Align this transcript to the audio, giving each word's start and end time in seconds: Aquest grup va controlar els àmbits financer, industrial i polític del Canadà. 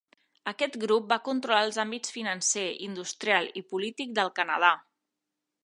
Aquest 0.51 0.77
grup 0.83 1.05
va 1.11 1.17
controlar 1.27 1.59
els 1.67 1.77
àmbits 1.83 2.15
financer, 2.15 2.65
industrial 2.87 3.53
i 3.63 3.65
polític 3.75 4.17
del 4.21 4.33
Canadà. 4.41 4.73